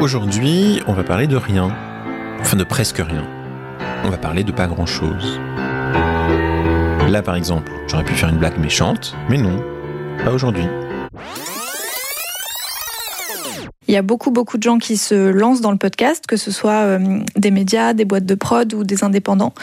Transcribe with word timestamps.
Aujourd'hui, 0.00 0.82
on 0.86 0.92
va 0.92 1.04
parler 1.04 1.26
de 1.26 1.36
rien. 1.36 1.74
Enfin, 2.40 2.56
de 2.56 2.64
presque 2.64 2.98
rien. 2.98 3.24
On 4.04 4.10
va 4.10 4.18
parler 4.18 4.44
de 4.44 4.52
pas 4.52 4.66
grand-chose. 4.66 5.40
Là, 7.08 7.22
par 7.22 7.36
exemple, 7.36 7.72
j'aurais 7.86 8.04
pu 8.04 8.12
faire 8.12 8.28
une 8.28 8.36
blague 8.36 8.58
méchante, 8.58 9.16
mais 9.30 9.38
non, 9.38 9.62
pas 10.22 10.30
aujourd'hui. 10.30 10.66
Il 13.88 13.94
y 13.94 13.96
a 13.96 14.02
beaucoup, 14.02 14.30
beaucoup 14.30 14.58
de 14.58 14.62
gens 14.62 14.78
qui 14.78 14.98
se 14.98 15.14
lancent 15.14 15.62
dans 15.62 15.70
le 15.70 15.78
podcast, 15.78 16.26
que 16.28 16.36
ce 16.36 16.50
soit 16.50 16.82
euh, 16.82 17.20
des 17.36 17.50
médias, 17.50 17.94
des 17.94 18.04
boîtes 18.04 18.26
de 18.26 18.34
prod 18.34 18.72
ou 18.74 18.84
des 18.84 19.02
indépendants. 19.02 19.54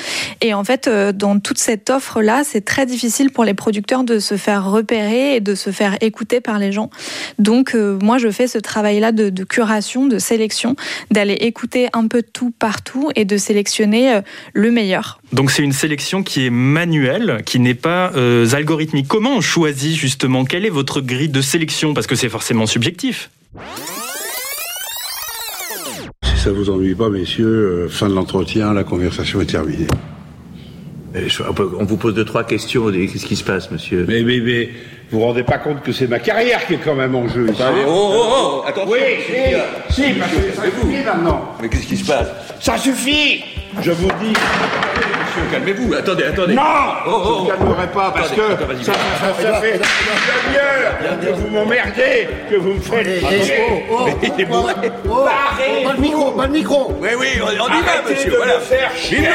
Et 0.41 0.55
en 0.55 0.63
fait, 0.63 0.87
euh, 0.87 1.11
dans 1.11 1.39
toute 1.39 1.59
cette 1.59 1.91
offre-là, 1.91 2.41
c'est 2.43 2.65
très 2.65 2.87
difficile 2.87 3.29
pour 3.29 3.43
les 3.43 3.53
producteurs 3.53 4.03
de 4.03 4.17
se 4.17 4.35
faire 4.35 4.65
repérer 4.65 5.35
et 5.35 5.41
de 5.41 5.53
se 5.53 5.69
faire 5.69 5.97
écouter 6.01 6.41
par 6.41 6.57
les 6.57 6.71
gens. 6.71 6.89
Donc, 7.37 7.75
euh, 7.75 7.99
moi, 8.01 8.17
je 8.17 8.29
fais 8.29 8.47
ce 8.47 8.57
travail-là 8.57 9.11
de, 9.11 9.29
de, 9.29 9.43
curation, 9.43 10.07
de 10.07 10.17
sélection, 10.17 10.75
d'aller 11.11 11.33
écouter 11.33 11.89
un 11.93 12.07
peu 12.07 12.23
tout 12.23 12.49
partout 12.49 13.11
et 13.15 13.25
de 13.25 13.37
sélectionner 13.37 14.21
le 14.53 14.71
meilleur. 14.71 15.21
Donc, 15.33 15.51
c'est 15.51 15.61
une 15.61 15.71
sélection 15.71 16.23
qui 16.23 16.47
est 16.47 16.49
manuelle, 16.49 17.43
qui 17.45 17.59
n'est 17.59 17.75
pas 17.75 18.11
algorithmique. 18.53 19.07
Comment 19.07 19.35
on 19.35 19.41
choisit 19.41 19.95
justement 19.95 20.45
Quelle 20.45 20.65
est 20.65 20.69
votre 20.71 21.01
grille 21.01 21.29
de 21.29 21.41
sélection? 21.41 21.93
Parce 21.93 22.07
que 22.07 22.15
c'est 22.15 22.29
forcément 22.29 22.65
subjectif. 22.65 23.29
Ça 26.45 26.51
vous 26.51 26.69
ennuie 26.69 26.93
pas, 26.93 27.09
messieurs, 27.09 27.47
euh, 27.47 27.89
fin 27.89 28.07
de 28.07 28.13
l'entretien, 28.13 28.71
la 28.71 28.83
conversation 28.83 29.41
est 29.41 29.47
terminée. 29.47 29.87
On 31.79 31.85
vous 31.85 31.97
pose 31.97 32.13
deux, 32.13 32.23
trois 32.23 32.43
questions. 32.43 32.91
Qu'est-ce 32.91 33.25
qui 33.25 33.35
se 33.35 33.43
passe, 33.43 33.71
monsieur 33.71 34.05
Mais, 34.07 34.21
mais, 34.21 34.39
mais, 34.41 34.69
vous 35.09 35.17
vous 35.17 35.25
rendez 35.25 35.41
pas 35.41 35.57
compte 35.57 35.81
que 35.81 35.91
c'est 35.91 36.05
ma 36.05 36.19
carrière 36.19 36.67
qui 36.67 36.75
est 36.75 36.81
quand 36.85 36.93
même 36.93 37.15
en 37.15 37.27
jeu 37.27 37.49
ici 37.49 37.63
oh, 37.63 37.89
oh, 37.89 38.25
oh, 38.27 38.63
attention 38.67 38.91
Oui, 38.91 38.99
si, 39.89 40.03
si, 40.03 40.13
parce 40.19 40.33
que 40.33 40.51
ça 40.55 40.63
suffit 40.65 41.03
maintenant. 41.03 41.55
Mais 41.59 41.67
qu'est-ce 41.67 41.87
qui 41.87 41.97
se 41.97 42.05
passe 42.05 42.27
Ça 42.59 42.77
suffit 42.77 43.43
Je 43.81 43.91
vous 43.91 44.07
dis... 44.21 44.33
Monsieur, 44.33 45.51
calmez-vous, 45.51 45.93
attendez, 45.93 46.23
attendez. 46.23 46.53
Non 46.55 46.61
Je 47.05 47.43
ne 47.43 47.47
calmerai 47.49 47.87
pas, 47.87 48.11
parce 48.15 48.31
Attendez, 48.31 48.77
que 48.77 48.83
ça, 48.85 48.93
ça, 48.93 49.33
ça, 49.41 49.51
ça 49.51 49.61
fait 49.61 49.71
une 49.73 49.79
demi-heure 49.79 51.19
que 51.21 51.31
vous 51.41 51.47
m'emmerdez, 51.49 52.27
que 52.49 52.55
vous 52.55 52.73
me 52.73 52.79
faites... 52.79 53.05
Mais 53.05 54.15
il 54.23 54.41
est 54.41 54.45
bourré. 54.45 54.73
Pas 54.73 55.93
le 55.93 56.01
micro, 56.01 56.31
pas 56.31 56.45
le 56.47 56.51
micro. 56.53 56.97
Oui, 57.01 57.09
oui, 57.19 57.27
on, 57.43 57.51
y 57.51 57.57
va, 57.57 58.09
monsieur, 58.09 58.33
voilà. 58.37 58.59
faire 58.59 58.91
chier 58.95 59.27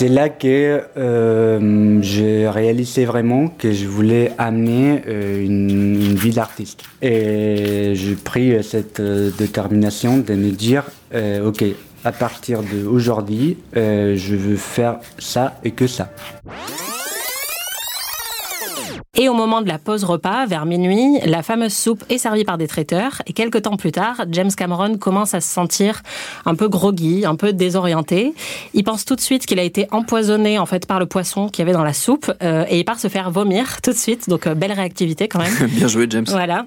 C'est 0.00 0.08
là 0.08 0.30
que 0.30 0.80
euh, 0.96 1.98
j'ai 2.00 2.48
réalisé 2.48 3.04
vraiment 3.04 3.48
que 3.48 3.70
je 3.70 3.86
voulais 3.86 4.32
amener 4.38 5.02
euh, 5.06 5.44
une, 5.44 6.14
vie 6.14 6.30
d'artiste. 6.30 6.84
Et 7.02 7.92
j'ai 7.94 8.14
pris 8.14 8.54
euh, 8.54 8.62
cette 8.62 8.98
euh, 8.98 9.30
détermination 9.36 10.16
de 10.16 10.32
me 10.32 10.52
dire, 10.52 10.84
ok, 11.44 11.64
à 12.02 12.12
partir 12.12 12.62
d'aujourd'hui, 12.62 13.58
je 13.74 14.36
veux 14.36 14.56
faire 14.56 15.00
ça 15.18 15.60
et 15.64 15.72
que 15.72 15.86
ça. 15.86 16.08
Et 19.22 19.28
au 19.28 19.34
moment 19.34 19.60
de 19.60 19.68
la 19.68 19.76
pause 19.76 20.04
repas, 20.04 20.46
vers 20.46 20.64
minuit, 20.64 21.18
la 21.26 21.42
fameuse 21.42 21.74
soupe 21.74 22.02
est 22.08 22.16
servie 22.16 22.44
par 22.44 22.56
des 22.56 22.66
traiteurs. 22.66 23.20
Et 23.26 23.34
quelques 23.34 23.60
temps 23.60 23.76
plus 23.76 23.92
tard, 23.92 24.24
James 24.30 24.50
Cameron 24.50 24.96
commence 24.96 25.34
à 25.34 25.42
se 25.42 25.52
sentir 25.52 26.00
un 26.46 26.54
peu 26.54 26.68
groggy, 26.68 27.26
un 27.26 27.36
peu 27.36 27.52
désorienté. 27.52 28.32
Il 28.72 28.82
pense 28.82 29.04
tout 29.04 29.16
de 29.16 29.20
suite 29.20 29.44
qu'il 29.44 29.58
a 29.58 29.62
été 29.62 29.86
empoisonné 29.90 30.58
en 30.58 30.64
fait 30.64 30.86
par 30.86 30.98
le 30.98 31.04
poisson 31.04 31.50
qu'il 31.50 31.58
y 31.58 31.68
avait 31.68 31.76
dans 31.76 31.84
la 31.84 31.92
soupe 31.92 32.32
euh, 32.42 32.64
et 32.70 32.78
il 32.78 32.84
part 32.86 32.98
se 32.98 33.08
faire 33.08 33.30
vomir 33.30 33.82
tout 33.82 33.90
de 33.90 33.96
suite. 33.98 34.26
Donc 34.30 34.46
euh, 34.46 34.54
belle 34.54 34.72
réactivité 34.72 35.28
quand 35.28 35.40
même. 35.40 35.52
Bien 35.68 35.86
joué, 35.86 36.06
James. 36.08 36.24
Voilà. 36.26 36.64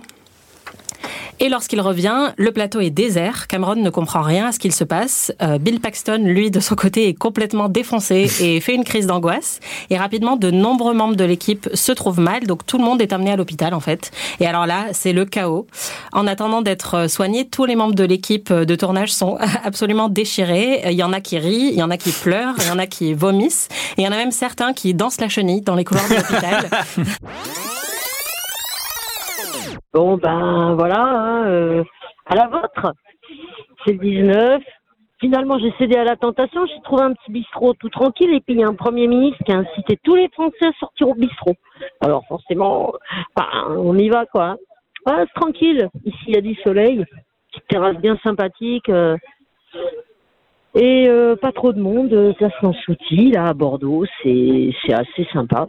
Et 1.39 1.49
lorsqu'il 1.49 1.81
revient, 1.81 2.31
le 2.37 2.51
plateau 2.51 2.79
est 2.79 2.89
désert. 2.89 3.47
Cameron 3.47 3.75
ne 3.75 3.89
comprend 3.89 4.21
rien 4.21 4.47
à 4.47 4.51
ce 4.51 4.59
qu'il 4.59 4.71
se 4.71 4.83
passe. 4.83 5.31
Euh, 5.41 5.57
Bill 5.57 5.79
Paxton, 5.79 6.21
lui, 6.23 6.51
de 6.51 6.59
son 6.59 6.75
côté, 6.75 7.07
est 7.07 7.13
complètement 7.13 7.69
défoncé 7.69 8.29
et 8.39 8.59
fait 8.59 8.75
une 8.75 8.83
crise 8.83 9.07
d'angoisse. 9.07 9.59
Et 9.89 9.97
rapidement, 9.97 10.37
de 10.37 10.51
nombreux 10.51 10.93
membres 10.93 11.15
de 11.15 11.23
l'équipe 11.25 11.69
se 11.73 11.91
trouvent 11.91 12.19
mal. 12.19 12.45
Donc 12.45 12.65
tout 12.65 12.77
le 12.77 12.83
monde 12.83 13.01
est 13.01 13.13
amené 13.13 13.31
à 13.31 13.35
l'hôpital, 13.35 13.73
en 13.73 13.79
fait. 13.79 14.11
Et 14.39 14.47
alors 14.47 14.65
là, 14.65 14.87
c'est 14.93 15.13
le 15.13 15.25
chaos. 15.25 15.67
En 16.13 16.27
attendant 16.27 16.61
d'être 16.61 17.09
soignés, 17.09 17.47
tous 17.47 17.65
les 17.65 17.75
membres 17.75 17.95
de 17.95 18.03
l'équipe 18.03 18.53
de 18.53 18.75
tournage 18.75 19.11
sont 19.11 19.37
absolument 19.63 20.09
déchirés. 20.09 20.83
Il 20.85 20.97
y 20.97 21.03
en 21.03 21.13
a 21.13 21.19
qui 21.19 21.37
rient, 21.39 21.69
il 21.71 21.77
y 21.77 21.83
en 21.83 21.89
a 21.89 21.97
qui 21.97 22.11
pleurent, 22.11 22.55
il 22.59 22.67
y 22.67 22.71
en 22.71 22.79
a 22.79 22.87
qui 22.87 23.13
vomissent. 23.13 23.67
Et 23.97 24.01
il 24.01 24.05
y 24.05 24.07
en 24.07 24.11
a 24.11 24.17
même 24.17 24.31
certains 24.31 24.73
qui 24.73 24.93
dansent 24.93 25.19
la 25.19 25.29
chenille 25.29 25.61
dans 25.61 25.75
les 25.75 25.83
couloirs 25.83 26.07
de 26.09 26.15
l'hôpital. 26.15 26.69
Bon, 29.93 30.17
ben 30.17 30.75
voilà, 30.75 31.01
hein, 31.01 31.47
euh, 31.47 31.83
à 32.25 32.35
la 32.35 32.47
vôtre. 32.47 32.93
C'est 33.85 33.93
le 33.93 33.99
19. 33.99 34.63
Finalement, 35.19 35.57
j'ai 35.59 35.71
cédé 35.77 35.95
à 35.95 36.03
la 36.03 36.15
tentation. 36.15 36.65
J'ai 36.65 36.81
trouvé 36.83 37.03
un 37.03 37.13
petit 37.13 37.31
bistrot 37.31 37.73
tout 37.75 37.89
tranquille. 37.89 38.33
Et 38.33 38.41
puis, 38.41 38.55
il 38.55 38.59
y 38.59 38.63
a 38.63 38.67
un 38.67 38.75
Premier 38.75 39.07
ministre 39.07 39.41
qui 39.45 39.51
a 39.51 39.57
incité 39.57 39.97
tous 40.03 40.15
les 40.15 40.29
Français 40.29 40.65
à 40.65 40.71
sortir 40.79 41.09
au 41.09 41.15
bistrot. 41.15 41.55
Alors, 42.01 42.25
forcément, 42.27 42.93
ben, 43.35 43.45
on 43.77 43.97
y 43.97 44.09
va, 44.09 44.25
quoi. 44.25 44.57
Ouais, 45.05 45.25
c'est 45.25 45.39
tranquille. 45.39 45.89
Ici, 46.05 46.17
il 46.27 46.35
y 46.35 46.37
a 46.37 46.41
du 46.41 46.55
soleil. 46.55 47.05
Petite 47.51 47.67
terrasse 47.67 47.97
bien 47.97 48.17
sympathique. 48.23 48.89
euh, 48.89 49.17
et 50.75 51.07
euh, 51.07 51.35
pas 51.35 51.51
trop 51.51 51.71
de 51.71 51.79
monde. 51.79 52.33
Place 52.37 52.53
Lansouty, 52.61 53.31
là, 53.31 53.47
à 53.47 53.53
Bordeaux. 53.53 54.05
C'est 54.23 54.73
assez 54.91 55.27
sympa. 55.31 55.67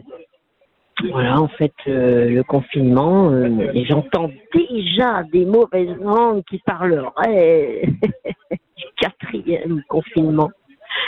Voilà, 1.03 1.41
en 1.41 1.49
fait, 1.49 1.73
euh, 1.87 2.29
le 2.29 2.43
confinement, 2.43 3.29
euh, 3.29 3.71
et 3.73 3.85
j'entends 3.85 4.31
déjà 4.53 5.23
des 5.31 5.45
mauvaises 5.45 5.95
langues 5.99 6.43
qui 6.49 6.59
parleraient 6.59 7.81
du 8.51 8.85
quatrième 8.97 9.81
confinement. 9.89 10.51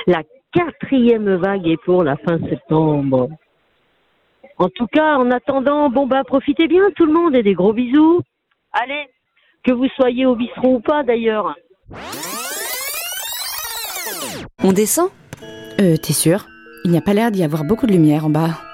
La 0.05 0.23
quatrième 0.51 1.35
vague 1.35 1.67
est 1.67 1.81
pour 1.83 2.03
la 2.03 2.17
fin 2.17 2.37
septembre. 2.49 3.29
En 4.57 4.69
tout 4.69 4.87
cas, 4.87 5.17
en 5.17 5.31
attendant, 5.31 5.89
bon 5.89 6.05
bah 6.05 6.23
profitez 6.25 6.67
bien 6.67 6.89
tout 6.95 7.05
le 7.05 7.13
monde 7.13 7.35
et 7.35 7.43
des 7.43 7.53
gros 7.53 7.73
bisous. 7.73 8.21
Allez, 8.73 9.07
que 9.63 9.71
vous 9.71 9.87
soyez 9.95 10.25
au 10.25 10.35
bistrot 10.35 10.75
ou 10.75 10.79
pas 10.79 11.03
d'ailleurs. 11.03 11.55
On 14.63 14.73
descend? 14.73 15.09
Euh, 15.79 15.95
t'es 15.95 16.13
sûr? 16.13 16.45
Il 16.83 16.91
n'y 16.91 16.97
a 16.97 17.01
pas 17.01 17.13
l'air 17.13 17.31
d'y 17.31 17.43
avoir 17.43 17.63
beaucoup 17.63 17.85
de 17.85 17.91
lumière 17.91 18.25
en 18.25 18.29
bas. 18.29 18.66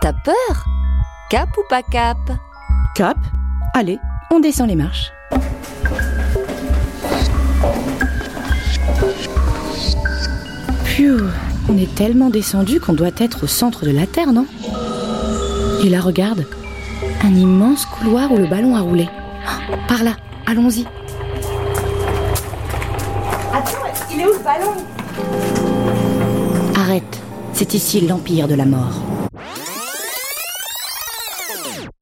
T'as 0.00 0.12
peur? 0.12 0.64
Cap 1.28 1.48
ou 1.58 1.62
pas 1.68 1.82
cap? 1.82 2.16
Cap 2.94 3.18
Allez, 3.74 3.98
on 4.30 4.40
descend 4.40 4.68
les 4.68 4.74
marches. 4.76 5.12
Phew, 10.84 11.20
on 11.68 11.76
est 11.78 11.94
tellement 11.94 12.30
descendu 12.30 12.80
qu'on 12.80 12.92
doit 12.92 13.10
être 13.18 13.44
au 13.44 13.46
centre 13.46 13.84
de 13.84 13.90
la 13.90 14.06
Terre, 14.06 14.32
non? 14.32 14.46
Et 15.84 15.88
là, 15.88 16.00
regarde, 16.00 16.44
un 17.22 17.34
immense 17.34 17.86
couloir 17.86 18.32
où 18.32 18.36
le 18.36 18.46
ballon 18.46 18.76
a 18.76 18.80
roulé. 18.80 19.08
Ah, 19.46 19.58
Par 19.88 20.02
là, 20.02 20.12
allons-y. 20.46 20.86
Attends, 23.52 23.86
il 24.12 24.20
est 24.20 24.26
où 24.26 24.32
le 24.32 24.44
ballon? 24.44 24.72
Arrête, 26.76 27.20
c'est 27.52 27.74
ici 27.74 28.00
l'empire 28.06 28.48
de 28.48 28.54
la 28.54 28.66
mort. 28.66 29.00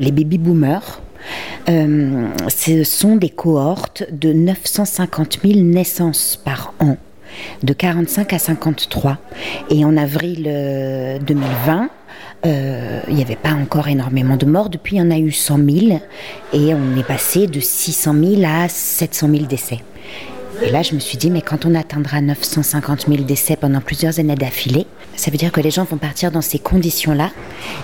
Les 0.00 0.12
baby-boomers, 0.12 1.02
euh, 1.68 2.28
ce 2.46 2.84
sont 2.84 3.16
des 3.16 3.30
cohortes 3.30 4.04
de 4.12 4.32
950 4.32 5.40
000 5.42 5.58
naissances 5.58 6.40
par 6.44 6.72
an, 6.78 6.96
de 7.64 7.72
45 7.72 8.32
à 8.32 8.38
53. 8.38 9.18
Et 9.70 9.84
en 9.84 9.96
avril 9.96 10.44
euh, 10.46 11.18
2020, 11.18 11.90
euh, 12.46 13.00
il 13.08 13.16
n'y 13.16 13.22
avait 13.22 13.34
pas 13.34 13.54
encore 13.54 13.88
énormément 13.88 14.36
de 14.36 14.46
morts. 14.46 14.70
Depuis, 14.70 14.94
il 14.94 14.98
y 15.00 15.02
en 15.02 15.10
a 15.10 15.18
eu 15.18 15.32
100 15.32 15.56
000 15.68 16.00
et 16.52 16.74
on 16.74 16.96
est 16.96 17.04
passé 17.04 17.48
de 17.48 17.58
600 17.58 18.14
000 18.36 18.42
à 18.46 18.68
700 18.68 19.28
000 19.30 19.46
décès. 19.46 19.78
Et 20.62 20.70
là, 20.70 20.82
je 20.82 20.94
me 20.94 21.00
suis 21.00 21.16
dit, 21.16 21.30
mais 21.30 21.40
quand 21.40 21.66
on 21.66 21.74
atteindra 21.74 22.20
950 22.20 23.06
000 23.08 23.22
décès 23.22 23.56
pendant 23.56 23.80
plusieurs 23.80 24.18
années 24.18 24.34
d'affilée, 24.34 24.86
ça 25.16 25.30
veut 25.30 25.36
dire 25.36 25.52
que 25.52 25.60
les 25.60 25.70
gens 25.70 25.84
vont 25.84 25.98
partir 25.98 26.32
dans 26.32 26.42
ces 26.42 26.58
conditions-là 26.58 27.30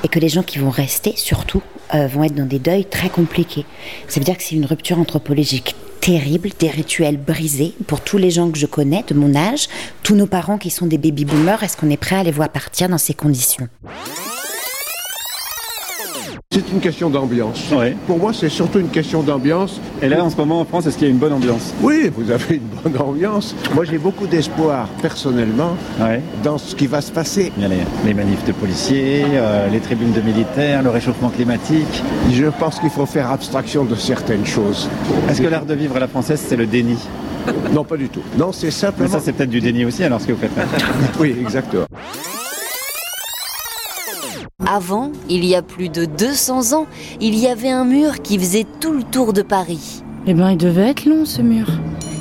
et 0.03 0.09
que 0.09 0.19
les 0.19 0.29
gens 0.29 0.43
qui 0.43 0.59
vont 0.59 0.71
rester, 0.71 1.15
surtout, 1.17 1.63
euh, 1.95 2.09
vont 2.09 2.25
être 2.25 2.35
dans 2.35 2.47
des 2.47 2.59
deuils 2.59 2.85
très 2.85 3.11
compliqués. 3.11 3.65
Ça 4.09 4.19
veut 4.19 4.25
dire 4.25 4.37
que 4.37 4.43
c'est 4.43 4.57
une 4.57 4.67
rupture 4.67 4.99
anthropologique 4.99 5.77
terrible, 6.01 6.51
des 6.59 6.69
rituels 6.69 7.17
brisés 7.17 7.73
pour 7.87 8.01
tous 8.01 8.19
les 8.19 8.31
gens 8.31 8.51
que 8.51 8.59
je 8.59 8.67
connais 8.67 9.05
de 9.07 9.15
mon 9.15 9.35
âge, 9.35 9.69
tous 10.03 10.15
nos 10.15 10.27
parents 10.27 10.59
qui 10.59 10.71
sont 10.71 10.87
des 10.87 10.99
baby 10.99 11.25
boomers. 11.25 11.63
Est-ce 11.63 11.77
qu'on 11.77 11.89
est 11.89 11.97
prêt 11.97 12.17
à 12.17 12.23
les 12.23 12.33
voir 12.33 12.51
partir 12.51 12.89
dans 12.89 12.99
ces 12.99 13.15
conditions? 13.15 13.69
C'est 16.55 16.71
une 16.71 16.79
question 16.79 17.11
d'ambiance. 17.11 17.65
Pour 18.07 18.19
moi, 18.21 18.33
c'est 18.33 18.49
surtout 18.49 18.79
une 18.79 18.89
question 18.89 19.25
d'ambiance. 19.25 19.81
Et 20.01 20.09
là, 20.09 20.23
en 20.23 20.31
ce 20.31 20.37
moment, 20.37 20.61
en 20.61 20.65
France, 20.65 20.87
est-ce 20.87 20.97
qu'il 20.97 21.09
y 21.09 21.11
a 21.11 21.13
une 21.13 21.19
bonne 21.19 21.33
ambiance? 21.33 21.75
Oui, 21.83 22.13
vous 22.17 22.31
avez 22.31 22.57
une 22.57 22.93
bonne 22.93 23.03
ambiance. 23.03 23.57
Moi, 23.75 23.85
j'ai 23.85 23.99
beaucoup 23.99 24.29
d'espoir, 24.29 24.87
personnellement, 25.03 25.77
dans 26.45 26.59
ce 26.59 26.77
qui 26.77 26.87
va 26.87 27.01
se 27.01 27.11
passer. 27.11 27.51
Il 27.57 27.63
y 27.65 27.67
a 27.67 27.71
les, 28.05 28.15
manifs 28.15 28.45
de 28.45 28.53
policiers, 28.53 29.25
euh, 29.33 29.69
les 29.69 29.81
tribunes 29.81 30.13
de 30.13 30.21
militaires, 30.21 30.85
le 30.85 30.91
réchauffement 30.91 31.31
climatique. 31.31 32.03
Je 32.31 32.47
pense 32.47 32.79
qu'il 32.79 32.91
faut 32.91 33.07
faire 33.07 33.33
abstraction 33.33 33.85
de 33.85 33.97
certaines 33.97 34.47
choses. 34.47 34.89
Est-ce 35.29 35.43
que 35.43 35.49
l'art 35.49 35.67
de 35.67 35.75
vivre 35.75 35.97
à 35.97 36.01
la 36.01 36.09
française, 36.09 36.41
c'est 36.47 36.57
le 36.57 36.67
déni? 36.67 36.99
Non, 37.73 37.83
pas 37.83 37.97
du 37.97 38.09
tout. 38.09 38.23
Non, 38.39 38.53
c'est 38.53 38.71
simplement... 38.71 39.09
Mais 39.09 39.13
ça, 39.13 39.21
c'est 39.21 39.33
peut-être 39.33 39.51
du 39.51 39.61
déni 39.61 39.85
aussi, 39.85 40.05
alors, 40.05 40.21
ce 40.21 40.29
que 40.29 40.33
vous 40.33 40.41
faites 40.41 40.57
là. 40.57 40.63
oui, 41.19 41.35
exactement. 41.41 41.87
Avant, 44.67 45.13
il 45.29 45.45
y 45.45 45.55
a 45.55 45.63
plus 45.63 45.91
de 45.91 46.07
200 46.07 46.73
ans, 46.73 46.87
il 47.21 47.35
y 47.35 47.47
avait 47.47 47.71
un 47.71 47.85
mur 47.85 48.23
qui 48.23 48.39
faisait 48.39 48.67
tout 48.81 48.93
le 48.93 49.03
tour 49.03 49.33
de 49.33 49.43
Paris. 49.43 50.03
Eh 50.27 50.33
ben, 50.33 50.53
il 50.53 50.57
devait 50.57 50.89
être 50.89 51.05
long 51.05 51.27
ce 51.27 51.43
mur. 51.43 51.67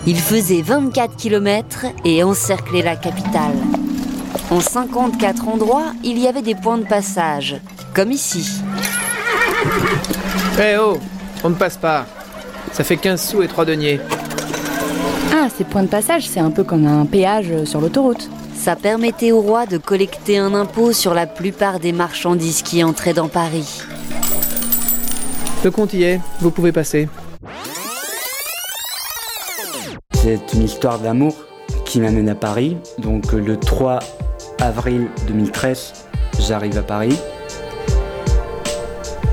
Il 0.06 0.18
faisait 0.18 0.62
24 0.62 1.16
km 1.16 1.86
et 2.04 2.22
encerclait 2.24 2.81
la 2.81 2.98
capitale. 2.98 3.56
En 4.51 4.60
54 4.60 5.48
endroits, 5.48 5.94
il 6.04 6.19
y 6.19 6.28
avait 6.28 6.42
des 6.42 6.56
points 6.56 6.78
de 6.78 6.86
passage, 6.86 7.56
comme 7.94 8.12
ici. 8.12 8.62
Eh 10.60 10.75
oh, 10.78 10.98
on 11.44 11.50
ne 11.50 11.56
passe 11.56 11.78
pas. 11.78 12.06
Ça 12.74 12.84
fait 12.84 12.98
15 12.98 13.30
sous 13.30 13.42
et 13.42 13.48
3 13.48 13.66
deniers. 13.66 14.00
Ah, 15.34 15.48
ces 15.57 15.63
points 15.63 15.84
de 15.84 15.88
passage, 15.88 16.28
c'est 16.28 16.42
un 16.42 16.51
peu 16.51 16.63
comme 16.63 16.86
un 16.86 17.06
péage 17.06 17.63
sur 17.63 17.81
l'autoroute. 17.81 18.30
Ça 18.63 18.77
permettait 18.77 19.33
au 19.33 19.42
roi 19.42 19.65
de 19.65 19.77
collecter 19.77 20.38
un 20.38 20.54
impôt 20.54 20.94
sur 20.94 21.13
la 21.13 21.27
plupart 21.27 21.81
des 21.81 21.92
marchandises 21.92 22.62
qui 22.62 22.81
entraient 22.81 23.13
dans 23.13 23.27
Paris. 23.27 23.81
Le 25.65 25.69
compte 25.69 25.94
y 25.94 26.04
est, 26.04 26.21
vous 26.39 26.50
pouvez 26.50 26.71
passer. 26.71 27.10
C'est 30.13 30.54
une 30.54 30.63
histoire 30.63 31.00
d'amour 31.00 31.36
qui 31.83 32.00
m'amène 32.00 32.30
à 32.30 32.36
Paris. 32.36 32.77
Donc 33.00 33.33
le 33.33 33.57
3 33.57 34.00
avril 34.62 35.09
2013, 35.27 36.06
j'arrive 36.39 36.77
à 36.77 36.83
Paris. 36.83 37.19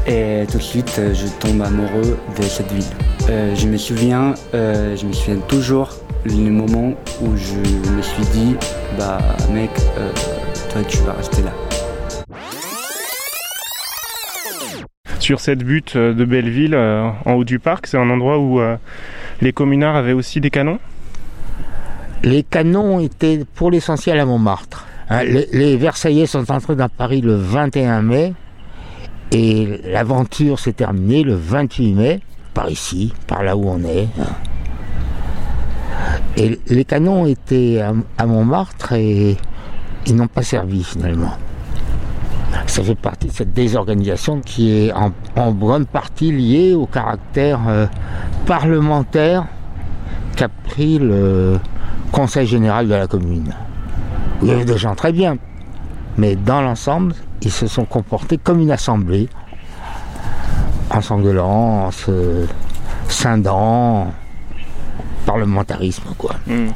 Et 0.09 0.45
tout 0.51 0.59
de 0.59 0.63
suite, 0.63 1.01
je 1.13 1.29
tombe 1.39 1.63
amoureux 1.63 2.19
de 2.37 2.43
cette 2.43 2.73
ville. 2.73 2.83
Euh, 3.29 3.55
je 3.55 3.69
me 3.69 3.77
souviens, 3.77 4.35
euh, 4.55 4.97
je 4.97 5.07
me 5.07 5.13
souviens 5.13 5.39
toujours 5.47 6.00
le 6.25 6.51
moment 6.51 6.95
où 7.23 7.37
je 7.37 7.91
me 7.93 8.03
suis 8.03 8.25
dit, 8.33 8.57
bah 8.99 9.19
mec, 9.53 9.71
euh, 9.99 10.11
toi 10.71 10.83
tu 10.87 10.99
vas 10.99 11.13
rester 11.15 11.43
là. 11.43 11.53
Sur 15.19 15.41
cette 15.41 15.63
butte 15.63 15.97
euh, 15.97 16.15
de 16.15 16.25
Belleville, 16.25 16.75
euh, 16.75 17.11
en 17.25 17.35
haut 17.35 17.45
du 17.45 17.59
parc, 17.59 17.87
c'est 17.87 17.99
un 17.99 18.11
endroit 18.11 18.39
où 18.39 18.61
les 19.41 19.53
communards 19.53 19.97
avaient 19.97 20.13
aussi 20.13 20.41
des 20.41 20.51
canons? 20.51 20.79
Les 22.23 22.43
canons 22.43 23.01
étaient 23.01 23.45
pour 23.55 23.71
l'essentiel 23.71 24.21
à 24.21 24.27
Montmartre. 24.27 24.87
Hein, 25.09 25.25
les, 25.25 25.49
les 25.53 25.77
Versaillais 25.77 26.27
sont 26.27 26.51
entrés 26.51 26.77
dans 26.77 26.89
Paris 26.89 27.23
le 27.23 27.35
21 27.35 28.03
mai 28.03 28.35
et 29.33 29.81
l'aventure 29.87 30.59
s'est 30.59 30.73
terminée 30.73 31.23
le 31.23 31.35
28 31.35 31.95
mai, 31.95 32.21
par 32.53 32.69
ici, 32.69 33.13
par 33.27 33.43
là 33.43 33.57
où 33.57 33.69
on 33.69 33.83
est. 33.85 34.09
Hein. 34.21 34.50
Et 36.41 36.59
les 36.69 36.87
canons 36.87 37.27
étaient 37.27 37.83
à, 38.17 38.27
Montmartre 38.27 38.95
et 38.95 39.37
ils 40.07 40.17
n'ont 40.17 40.27
pas 40.27 40.43
servi 40.43 40.83
finalement. 40.83 41.33
Ça 42.67 42.83
fait 42.83 42.95
partie 42.95 43.27
de 43.27 43.33
cette 43.33 43.53
désorganisation 43.53 44.41
qui 44.41 44.87
est 44.87 44.93
en, 45.37 45.53
bonne 45.53 45.85
partie 45.85 46.33
liée 46.33 46.73
au 46.73 46.87
caractère 46.87 47.61
euh, 47.69 47.87
parlementaire 48.47 49.45
qu'a 50.35 50.49
pris 50.49 50.99
le 50.99 51.59
Conseil 52.11 52.47
général 52.47 52.89
de 52.89 52.95
la 52.95 53.07
commune. 53.07 53.55
Il 54.41 54.49
y 54.49 54.51
avait 54.51 54.65
des 54.65 54.79
gens 54.79 54.95
très 54.95 55.13
bien, 55.13 55.37
mais 56.17 56.37
dans 56.37 56.63
l'ensemble, 56.63 57.15
ils 57.43 57.53
se 57.53 57.67
sont 57.67 57.85
comportés 57.85 58.39
comme 58.39 58.61
une 58.61 58.71
assemblée, 58.71 59.29
en 60.91 61.03
s'engueulant, 61.03 61.85
en 61.85 61.91
se 61.91 62.47
scindant 63.09 64.15
parlementarisme, 65.31 66.15
quoi. 66.19 66.35
Mm. 66.49 66.71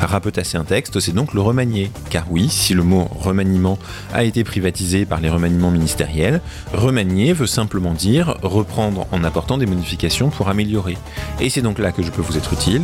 Rapetasser 0.00 0.56
un 0.56 0.62
texte, 0.62 1.00
c'est 1.00 1.12
donc 1.12 1.34
le 1.34 1.40
remanier. 1.40 1.90
Car 2.10 2.26
oui, 2.30 2.48
si 2.48 2.74
le 2.74 2.84
mot 2.84 3.08
remaniement 3.18 3.76
a 4.14 4.22
été 4.22 4.44
privatisé 4.44 5.04
par 5.04 5.20
les 5.20 5.28
remaniements 5.28 5.72
ministériels, 5.72 6.40
remanier 6.72 7.32
veut 7.32 7.48
simplement 7.48 7.92
dire 7.92 8.38
reprendre 8.42 9.08
en 9.10 9.24
apportant 9.24 9.58
des 9.58 9.66
modifications 9.66 10.30
pour 10.30 10.48
améliorer. 10.48 10.96
Et 11.40 11.50
c'est 11.50 11.62
donc 11.62 11.80
là 11.80 11.90
que 11.90 12.04
je 12.04 12.12
peux 12.12 12.22
vous 12.22 12.38
être 12.38 12.52
utile. 12.52 12.82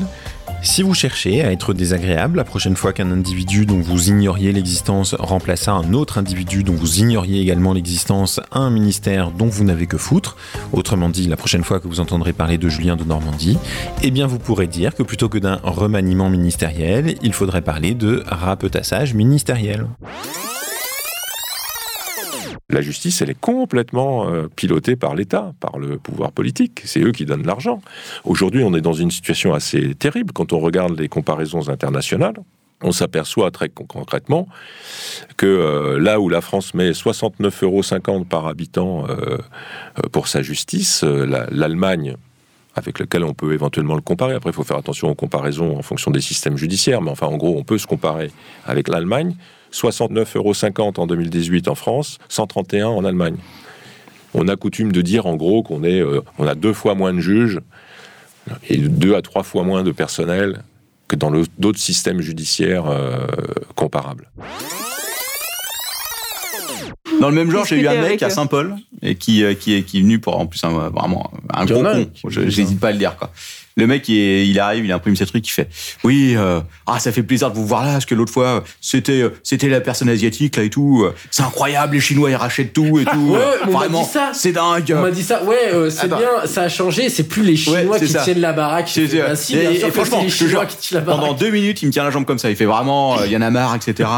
Si 0.65 0.83
vous 0.83 0.95
cherchez 0.95 1.45
à 1.45 1.53
être 1.53 1.75
désagréable 1.75 2.39
la 2.39 2.45
prochaine 2.45 2.75
fois 2.75 2.95
qu'un 2.95 3.11
individu 3.11 3.67
dont 3.67 3.81
vous 3.81 4.09
ignoriez 4.09 4.51
l'existence 4.51 5.15
remplaça 5.15 5.73
un 5.73 5.93
autre 5.93 6.17
individu 6.17 6.65
dont 6.65 6.73
vous 6.73 7.01
ignoriez 7.01 7.43
également 7.43 7.75
l'existence 7.75 8.41
à 8.51 8.61
un 8.61 8.71
ministère 8.71 9.31
dont 9.31 9.47
vous 9.47 9.63
n'avez 9.63 9.87
que 9.87 9.99
foutre, 9.99 10.37
autrement 10.73 11.11
dit 11.11 11.29
la 11.29 11.37
prochaine 11.37 11.65
fois 11.65 11.81
que 11.81 11.87
vous 11.87 12.01
entendrez 12.01 12.33
parler 12.33 12.57
de 12.57 12.71
Julien 12.71 12.97
de 12.97 13.05
Normandie, 13.05 13.59
eh 14.03 14.11
bien 14.11 14.27
vous 14.27 14.39
pourrez 14.39 14.67
dire 14.67 14.95
que 14.95 15.03
plutôt 15.03 15.29
que 15.29 15.39
d'un 15.39 15.61
remaniement 15.63 16.31
ministériel, 16.31 17.17
il 17.23 17.35
faudrait 17.35 17.63
parler 17.63 17.95
de 17.95 18.25
rapetassage 18.27 19.13
ministériel. 19.13 19.87
La 22.75 22.81
justice, 22.81 23.23
elle 23.23 23.31
est 23.31 23.41
complètement 23.41 24.29
euh, 24.29 24.49
pilotée 24.49 24.97
par 24.97 25.15
l'État, 25.15 25.53
par 25.61 25.79
le 25.79 25.97
pouvoir 25.97 26.33
politique. 26.33 26.83
C'est 26.85 26.99
eux 27.03 27.13
qui 27.13 27.25
donnent 27.25 27.47
l'argent. 27.47 27.81
Aujourd'hui, 28.25 28.65
on 28.65 28.75
est 28.75 28.81
dans 28.81 28.95
une 28.95 29.13
situation 29.13 29.55
assez 29.55 29.95
terrible 29.95 30.33
quand 30.33 30.53
on 30.53 30.59
regarde 30.59 30.99
les 30.99 31.07
comparaisons 31.07 31.69
internationales. 31.69 32.35
On 32.83 32.91
s'aperçoit 32.91 33.53
très 33.53 33.69
concrètement 33.69 34.49
que 35.37 35.47
euh, 35.47 36.01
là 36.01 36.19
où 36.19 36.29
la 36.29 36.41
France 36.41 36.75
met 36.75 36.91
69,50 36.91 37.63
euros 38.11 38.25
par 38.25 38.49
habitant 38.49 39.07
euh, 39.09 39.39
pour 40.11 40.27
sa 40.27 40.43
justice, 40.43 41.05
l'Allemagne 41.05 42.17
avec 42.75 42.99
lequel 42.99 43.25
on 43.25 43.35
peut 43.35 43.53
éventuellement 43.53 43.95
le 43.95 44.01
comparer. 44.01 44.35
Après, 44.35 44.51
il 44.51 44.53
faut 44.55 44.65
faire 44.65 44.77
attention 44.77 45.09
aux 45.09 45.15
comparaisons 45.15 45.77
en 45.77 45.83
fonction 45.83 46.11
des 46.11 46.21
systèmes 46.21 46.57
judiciaires, 46.57 47.03
mais 47.03 47.11
enfin, 47.11 47.27
en 47.27 47.37
gros, 47.37 47.57
on 47.57 47.65
peut 47.65 47.79
se 47.79 47.87
comparer 47.87 48.31
avec 48.67 48.89
l'Allemagne. 48.89 49.37
69,50 49.73 50.79
euros 50.79 50.93
en 50.97 51.07
2018 51.07 51.69
en 51.69 51.75
France, 51.75 52.19
131 52.29 52.87
en 52.87 53.05
Allemagne. 53.05 53.37
On 54.33 54.49
a 54.49 54.57
coutume 54.57 54.93
de 54.93 55.03
dire 55.03 55.27
en 55.27 55.37
gros 55.37 55.63
qu'on 55.63 55.85
est, 55.85 56.01
euh, 56.01 56.21
on 56.39 56.47
a 56.47 56.55
deux 56.55 56.73
fois 56.73 56.95
moins 56.95 57.13
de 57.13 57.21
juges 57.21 57.61
et 58.69 58.77
deux 58.77 59.15
à 59.15 59.23
trois 59.23 59.43
fois 59.43 59.63
moins 59.63 59.83
de 59.83 59.93
personnel 59.93 60.63
que 61.09 61.17
dans 61.17 61.33
d'autres 61.59 61.79
systèmes 61.79 62.21
judiciaires 62.21 62.87
euh, 62.87 63.27
comparables. 63.75 64.31
Dans 67.21 67.29
le 67.29 67.35
même 67.35 67.51
genre, 67.51 67.65
j'ai 67.65 67.77
eu 67.77 67.87
un 67.87 68.01
mec 68.01 68.23
à 68.23 68.31
Saint-Paul 68.31 68.77
et 69.03 69.15
qui, 69.15 69.45
euh, 69.45 69.55
qui, 69.55 69.75
est, 69.75 69.83
qui 69.83 69.99
est 69.99 70.03
venu 70.03 70.19
pour 70.19 70.39
en 70.39 70.47
plus 70.47 70.63
un, 70.65 70.71
vraiment 70.91 71.31
un 71.53 71.65
gros 71.65 71.83
con. 71.83 72.07
J'hésite 72.29 72.81
pas 72.81 72.89
à 72.89 72.93
le 72.93 72.99
dire 72.99 73.17
quoi. 73.17 73.31
Le 73.77 73.89
mec, 73.89 74.09
il, 74.09 74.61
arrive, 74.61 74.85
il 74.85 74.93
imprime 74.93 75.17
ses 75.17 75.27
trucs, 75.27 75.49
il 75.49 75.51
fait 75.51 75.69
oui, 76.05 76.35
euh, 76.37 76.61
ah 76.87 77.01
ça 77.01 77.11
fait 77.11 77.23
plaisir 77.23 77.51
de 77.51 77.57
vous 77.57 77.67
voir 77.67 77.85
là, 77.85 77.93
parce 77.93 78.07
que 78.07 78.15
l'autre 78.15 78.33
fois 78.33 78.63
c'était 78.81 79.23
euh, 79.23 79.31
c'était 79.43 79.69
la 79.69 79.81
personne 79.81 80.09
asiatique 80.09 80.57
là 80.57 80.63
et 80.63 80.71
tout. 80.71 81.07
C'est 81.31 81.43
incroyable, 81.43 81.95
les 81.95 82.01
Chinois 82.01 82.31
ils 82.31 82.37
rachètent 82.37 82.73
tout 82.73 83.01
et 83.01 83.05
tout. 83.05 83.31
ouais, 83.31 83.73
vraiment, 83.73 84.09
c'est 84.33 84.53
dingue. 84.53 84.95
On 84.97 85.03
m'a 85.03 85.11
dit 85.11 85.25
ça. 85.25 85.43
Ouais, 85.43 85.73
euh, 85.73 85.91
c'est 85.91 86.07
bien, 86.07 86.47
ça 86.47 86.63
a 86.63 86.69
changé. 86.69 87.09
C'est 87.09 87.25
plus 87.25 87.43
les 87.43 87.57
Chinois 87.57 87.99
qui 87.99 88.13
tiennent 88.13 88.41
la 88.41 88.53
baraque. 88.53 88.89
C'est 88.89 89.07
bah, 89.07 89.35
si, 89.35 89.57
bien 89.57 89.75
sûr, 89.75 89.93
franchement, 89.93 90.23
les 90.23 90.29
Chinois 90.29 90.67
qui 90.67 90.77
tiennent 90.77 91.01
la 91.01 91.07
baraque. 91.07 91.23
Pendant 91.23 91.35
deux 91.35 91.51
minutes, 91.51 91.83
il 91.83 91.87
me 91.87 91.93
tient 91.93 92.05
la 92.05 92.11
jambe 92.11 92.27
comme 92.27 92.39
ça. 92.39 92.51
Il 92.51 92.57
fait 92.57 92.65
vraiment, 92.65 93.25
il 93.25 93.33
y 93.33 93.37
en 93.37 93.43
a 93.43 93.51
marre, 93.51 93.75
etc. 93.75 94.09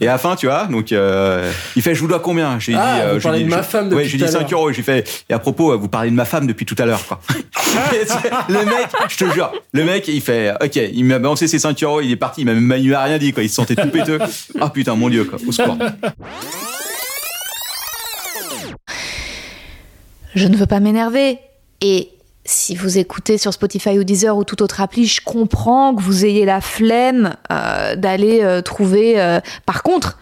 et 0.00 0.08
à 0.08 0.12
la 0.12 0.18
fin, 0.18 0.36
tu 0.36 0.46
vois, 0.46 0.66
donc 0.66 0.90
il 0.90 1.82
fait 1.82 1.94
je 1.94 2.00
vous 2.00 2.08
dois 2.08 2.20
combien? 2.20 2.58
J'ai 2.58 2.74
ah, 2.74 3.06
dit, 3.06 3.14
vous 3.14 3.22
parlez 3.22 3.44
de 3.44 3.48
ma 3.48 3.62
femme 3.62 3.88
depuis 3.88 4.02
ouais, 4.02 4.08
j'ai 4.08 4.18
dit 4.18 4.28
5 4.28 4.52
euros. 4.52 4.70
J'ai 4.70 4.82
fait 4.82 5.08
et 5.30 5.32
à 5.32 5.38
propos, 5.38 5.78
vous 5.78 5.88
parlez 5.88 6.10
de 6.10 6.14
ma 6.14 6.26
femme 6.26 6.46
depuis 6.46 6.66
tout 6.66 6.76
à 6.78 6.84
l'heure 6.84 7.06
quoi. 7.06 7.20
le 8.48 8.64
mec 8.64 8.81
je 9.08 9.16
te 9.16 9.30
jure, 9.32 9.52
le 9.72 9.84
mec, 9.84 10.08
il 10.08 10.20
fait, 10.20 10.52
ok, 10.62 10.76
il 10.76 11.04
m'a 11.04 11.18
balancé 11.18 11.48
ses 11.48 11.58
5 11.58 11.82
euros, 11.82 12.00
il 12.00 12.10
est 12.10 12.16
parti, 12.16 12.42
il 12.42 12.44
m'a 12.44 12.54
même 12.54 12.72
rien 12.72 13.18
dit, 13.18 13.32
quoi. 13.32 13.42
Il 13.42 13.48
se 13.48 13.54
sentait 13.54 13.76
tout 13.76 13.88
péteux. 13.88 14.18
Ah 14.60 14.70
putain, 14.70 14.94
mon 14.94 15.08
dieu, 15.08 15.24
quoi. 15.24 15.38
Au 15.46 15.52
secours. 15.52 15.76
Je 20.34 20.48
ne 20.48 20.56
veux 20.56 20.66
pas 20.66 20.80
m'énerver. 20.80 21.38
Et 21.80 22.10
si 22.44 22.74
vous 22.74 22.98
écoutez 22.98 23.38
sur 23.38 23.52
Spotify 23.52 23.98
ou 23.98 24.04
Deezer 24.04 24.36
ou 24.36 24.44
toute 24.44 24.62
autre 24.62 24.80
appli, 24.80 25.06
je 25.06 25.20
comprends 25.20 25.94
que 25.94 26.02
vous 26.02 26.24
ayez 26.24 26.44
la 26.44 26.60
flemme 26.60 27.36
euh, 27.50 27.96
d'aller 27.96 28.40
euh, 28.42 28.62
trouver. 28.62 29.20
Euh, 29.20 29.40
par 29.66 29.82
contre, 29.82 30.18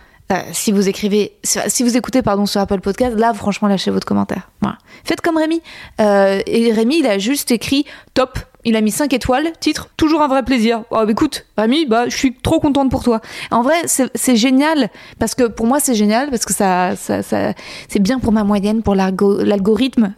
si 0.52 0.70
vous 0.70 0.88
écrivez, 0.88 1.32
si 1.42 1.82
vous 1.82 1.96
écoutez 1.96 2.22
pardon 2.22 2.46
sur 2.46 2.60
Apple 2.60 2.78
Podcast, 2.80 3.18
là 3.18 3.34
franchement 3.34 3.66
lâchez 3.66 3.90
votre 3.90 4.06
commentaire. 4.06 4.48
Voilà. 4.60 4.78
Faites 5.02 5.20
comme 5.22 5.36
Rémi. 5.36 5.60
Et 5.98 6.72
Rémi 6.72 7.00
il 7.00 7.06
a 7.08 7.18
juste 7.18 7.50
écrit 7.50 7.84
top. 8.14 8.38
Il 8.64 8.76
a 8.76 8.82
mis 8.82 8.90
5 8.90 9.12
étoiles, 9.14 9.52
titre 9.58 9.88
toujours 9.96 10.20
un 10.20 10.28
vrai 10.28 10.42
plaisir. 10.42 10.82
Oh, 10.90 10.96
bah, 10.96 11.06
écoute, 11.08 11.46
Rémi, 11.56 11.86
bah, 11.86 12.10
je 12.10 12.16
suis 12.16 12.34
trop 12.34 12.60
contente 12.60 12.90
pour 12.90 13.02
toi. 13.02 13.20
En 13.50 13.62
vrai, 13.62 13.76
c'est 13.86 14.36
génial, 14.36 14.90
parce 15.18 15.34
que 15.34 15.44
pour 15.44 15.66
moi, 15.66 15.80
c'est 15.80 15.94
génial, 15.94 16.28
parce 16.28 16.44
que 16.44 16.52
ça, 16.52 16.94
ça, 16.94 17.22
c'est 17.22 17.98
bien 18.00 18.18
pour 18.18 18.32
ma 18.32 18.44
moyenne, 18.44 18.82
pour 18.82 18.94
l'algorithme. 18.94 20.12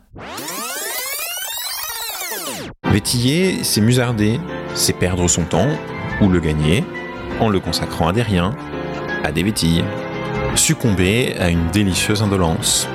Vétiller, 2.91 3.63
c'est 3.63 3.81
musarder, 3.81 4.41
c'est 4.75 4.93
perdre 4.93 5.29
son 5.29 5.45
temps, 5.45 5.69
ou 6.21 6.29
le 6.29 6.41
gagner, 6.41 6.85
en 7.39 7.49
le 7.49 7.61
consacrant 7.61 8.09
à 8.09 8.13
des 8.13 8.23
riens, 8.23 8.57
à 9.23 9.31
des 9.31 9.45
vétilles. 9.45 9.85
Succomber 10.57 11.37
à 11.39 11.49
une 11.49 11.69
délicieuse 11.69 12.23
indolence. 12.23 12.89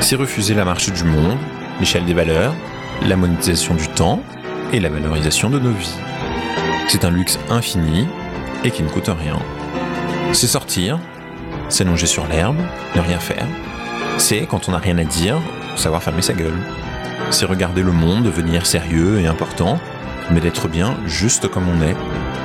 C'est 0.00 0.16
refuser 0.16 0.54
la 0.54 0.64
marche 0.64 0.92
du 0.92 1.04
monde, 1.04 1.38
l'échelle 1.78 2.04
des 2.04 2.12
valeurs, 2.12 2.54
la 3.06 3.16
monétisation 3.16 3.74
du 3.74 3.86
temps 3.88 4.20
et 4.72 4.80
la 4.80 4.88
valorisation 4.88 5.50
de 5.50 5.58
nos 5.58 5.72
vies. 5.72 5.94
C'est 6.88 7.04
un 7.04 7.10
luxe 7.10 7.38
infini 7.50 8.06
et 8.64 8.70
qui 8.70 8.82
ne 8.82 8.88
coûte 8.88 9.08
rien. 9.08 9.38
C'est 10.32 10.46
sortir, 10.46 10.98
s'allonger 11.68 12.06
sur 12.06 12.26
l'herbe, 12.26 12.56
ne 12.94 13.00
rien 13.00 13.18
faire. 13.18 13.46
C'est, 14.18 14.46
quand 14.46 14.68
on 14.68 14.72
n'a 14.72 14.78
rien 14.78 14.98
à 14.98 15.04
dire, 15.04 15.36
savoir 15.76 16.02
fermer 16.02 16.22
sa 16.22 16.32
gueule. 16.32 16.58
C'est 17.30 17.44
regarder 17.46 17.82
le 17.82 17.92
monde 17.92 18.24
devenir 18.24 18.66
sérieux 18.66 19.20
et 19.20 19.26
important, 19.26 19.78
mais 20.30 20.40
d'être 20.40 20.68
bien 20.68 20.96
juste 21.06 21.48
comme 21.48 21.68
on 21.68 21.82
est. 21.82 21.96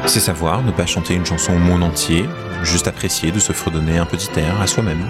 C'est 0.06 0.20
savoir 0.20 0.62
ne 0.64 0.72
pas 0.72 0.86
chanter 0.86 1.16
une 1.16 1.26
chanson 1.26 1.54
au 1.54 1.60
monde 1.60 1.84
entier, 1.84 2.28
juste 2.64 2.88
apprécier 2.88 3.32
de 3.32 3.40
se 3.40 3.54
fredonner 3.54 3.98
un 3.98 4.06
petit 4.06 4.30
air 4.38 4.62
à 4.62 4.68
soi-même. 4.68 5.10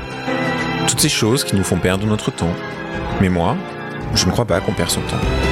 Toutes 0.87 0.99
ces 0.99 1.09
choses 1.09 1.43
qui 1.43 1.55
nous 1.55 1.63
font 1.63 1.77
perdre 1.77 2.05
notre 2.05 2.31
temps. 2.31 2.53
Mais 3.21 3.29
moi, 3.29 3.55
je 4.15 4.25
ne 4.25 4.31
crois 4.31 4.45
pas 4.45 4.59
qu'on 4.59 4.73
perd 4.73 4.89
son 4.89 5.01
temps. 5.01 5.42